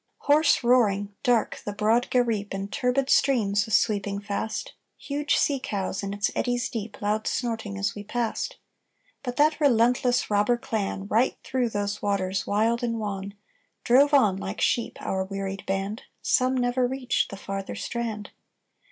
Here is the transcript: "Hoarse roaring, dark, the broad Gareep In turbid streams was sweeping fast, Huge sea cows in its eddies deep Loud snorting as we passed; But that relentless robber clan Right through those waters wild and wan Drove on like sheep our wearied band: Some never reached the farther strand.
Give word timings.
"Hoarse 0.21 0.63
roaring, 0.63 1.13
dark, 1.21 1.61
the 1.63 1.73
broad 1.73 2.09
Gareep 2.09 2.55
In 2.55 2.69
turbid 2.69 3.07
streams 3.11 3.67
was 3.67 3.75
sweeping 3.77 4.19
fast, 4.19 4.73
Huge 4.97 5.35
sea 5.37 5.59
cows 5.63 6.01
in 6.01 6.11
its 6.11 6.31
eddies 6.35 6.67
deep 6.69 6.99
Loud 7.03 7.27
snorting 7.27 7.77
as 7.77 7.93
we 7.93 8.03
passed; 8.03 8.57
But 9.21 9.35
that 9.35 9.59
relentless 9.61 10.31
robber 10.31 10.57
clan 10.57 11.05
Right 11.05 11.37
through 11.43 11.69
those 11.69 12.01
waters 12.01 12.47
wild 12.47 12.81
and 12.81 12.99
wan 12.99 13.35
Drove 13.83 14.11
on 14.11 14.37
like 14.37 14.59
sheep 14.59 14.97
our 14.99 15.23
wearied 15.23 15.67
band: 15.67 16.01
Some 16.23 16.57
never 16.57 16.87
reached 16.87 17.29
the 17.29 17.37
farther 17.37 17.75
strand. 17.75 18.31